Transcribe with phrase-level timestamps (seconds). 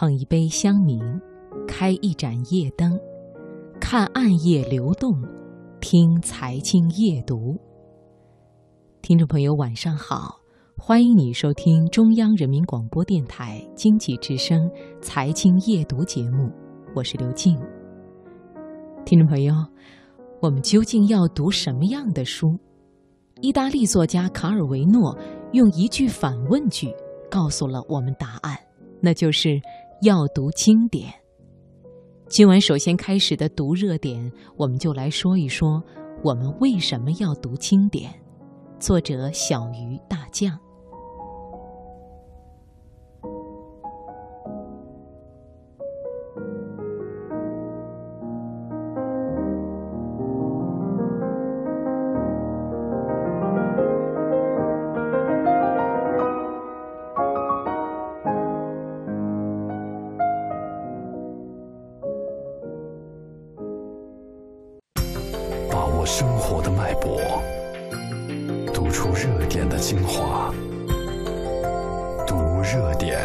[0.00, 1.00] 捧一杯香茗，
[1.66, 2.96] 开一盏夜灯，
[3.80, 5.12] 看暗夜流动，
[5.80, 7.58] 听财经夜读。
[9.02, 10.36] 听众朋友，晚上好，
[10.76, 16.48] 欢迎你收听中央人民广播电台经济之声财经夜读节目，
[16.94, 17.58] 我是刘静。
[19.04, 19.52] 听众朋友，
[20.40, 22.56] 我们究竟要读什么样的书？
[23.40, 25.18] 意大利作家卡尔维诺
[25.54, 26.86] 用一句反问句
[27.28, 28.56] 告诉了我们答案，
[29.00, 29.60] 那就是
[30.00, 31.12] 要读经典。
[32.28, 35.82] 今晚首先开始的读热点，我们就来说一说
[36.22, 38.12] 我们为什么要读经典。
[38.78, 40.56] 作者小鱼大将。
[66.18, 67.40] 生活的脉搏，
[68.74, 70.52] 读出热点的精华，
[72.26, 73.16] 读热点。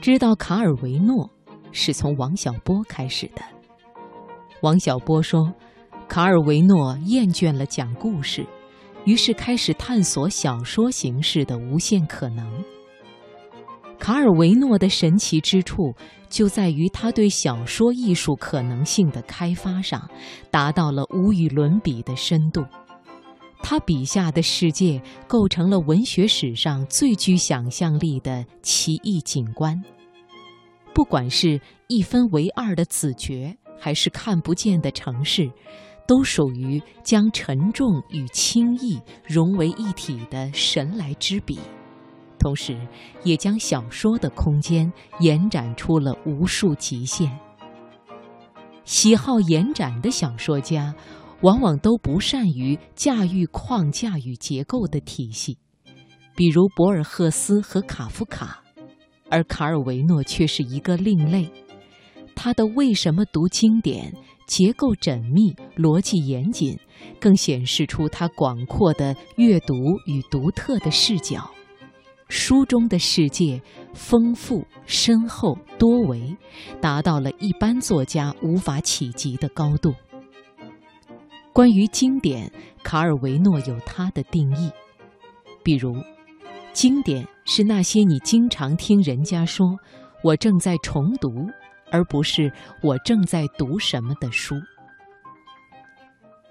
[0.00, 1.28] 知道卡尔维诺
[1.74, 3.42] 是从王小波开始的。
[4.62, 5.52] 王小波说，
[6.08, 8.46] 卡尔维诺厌倦了讲故事，
[9.04, 12.64] 于是开始探索小说形式的无限可能。
[13.98, 15.94] 卡尔维诺的神奇之处
[16.28, 20.10] 就在于他对小说艺术可能性的开发上
[20.50, 22.64] 达到了无与伦比的深度。
[23.62, 29.82] 他笔下的世界构成了文学史上最具想象力的奇异景观。
[30.94, 35.50] 不管是一分为二的子爵，还是看不见的城市，
[36.06, 41.58] 都属于将沉重与轻易融为一体的神来之笔，
[42.38, 42.78] 同时
[43.24, 47.36] 也将小说的空间延展出了无数极限。
[48.84, 50.94] 喜好延展的小说家，
[51.40, 55.58] 往往都不善于驾驭框架与结构的体系，
[56.36, 58.63] 比如博尔赫斯和卡夫卡。
[59.30, 61.50] 而卡尔维诺却是一个另类，
[62.34, 64.14] 他的为什么读经典，
[64.46, 66.78] 结构缜密，逻辑严谨，
[67.18, 69.74] 更显示出他广阔的阅读
[70.06, 71.50] 与独特的视角。
[72.28, 73.60] 书中的世界
[73.92, 76.36] 丰富、深厚、多维，
[76.80, 79.94] 达到了一般作家无法企及的高度。
[81.52, 82.50] 关于经典，
[82.82, 84.70] 卡尔维诺有他的定义，
[85.62, 85.94] 比如。
[86.74, 89.64] 经典是那些你经常听人家说
[90.24, 91.30] “我正在重读”，
[91.92, 92.52] 而不是
[92.82, 94.56] “我正在读什么”的书。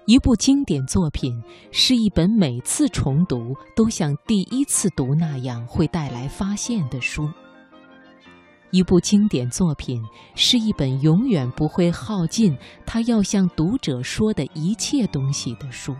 [0.06, 1.30] 一部经典作品
[1.70, 7.28] 是一本每次重读都像第一次读那样会带来发现的书。
[8.70, 10.02] 一部经典作品
[10.34, 15.94] 是一本永远不会耗尽它要向读者说的一切东西的书。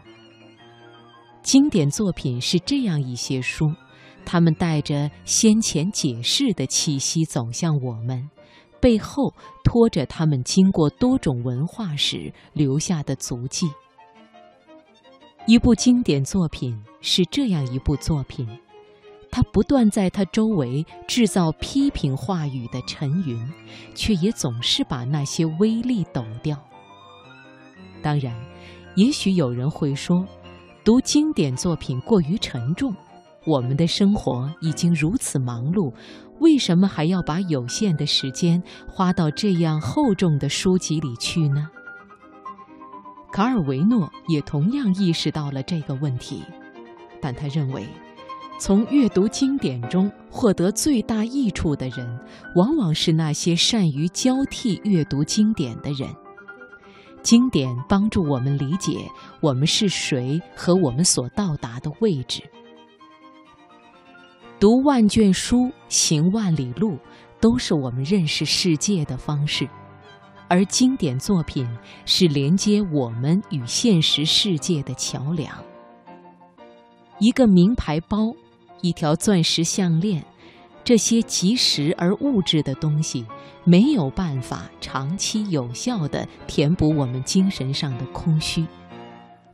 [1.43, 3.71] 经典作品是这样一些书。
[4.25, 8.29] 他们带着先前解释的气息走向我们，
[8.81, 13.71] 背后拖着他们经过多种文化时留下的足迹。
[15.47, 18.49] 一部经典作品是这样一部作品，
[19.31, 23.53] 它不断在它周围制造批评话语的沉云，
[23.95, 26.59] 却也总是把那些威力抖掉。
[28.03, 28.35] 当然，
[28.97, 30.27] 也许有人会说，
[30.83, 32.95] 读经典作品过于沉重。
[33.47, 35.93] 我们的生活已经如此忙碌，
[36.41, 41.69] 为什么还要把有限的时间花到这样厚重的书籍里去呢？
[43.31, 46.43] 卡尔维诺也同样意识到了这个问题，
[47.21, 47.87] 但他认为，
[48.59, 52.19] 从阅读经典中获得最大益处的人，
[52.55, 56.09] 往往是那些善于交替阅读经典的人。
[57.23, 58.99] 经典帮助我们理解
[59.41, 62.43] 我们是谁和我们所到达的位置。
[64.65, 66.97] 读万卷书，行万里路，
[67.39, 69.69] 都是我们认识世界的方式，
[70.49, 71.69] 而经典作品
[72.07, 75.55] 是连接我们与现实世界的桥梁。
[77.19, 78.33] 一个名牌包，
[78.81, 80.25] 一条钻石项链，
[80.83, 83.27] 这些即时而物质的东西，
[83.65, 88.67] 没有办法长期有效地填补我们精神上的空虚，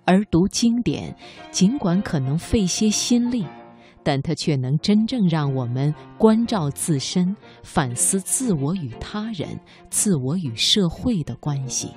[0.05, 1.17] 而读经典，
[1.51, 3.45] 尽管可能费些心力。
[4.03, 9.49] 但它却能真正让我们关照自身，反思自我与他人、
[9.91, 11.91] 自我与社会的关系。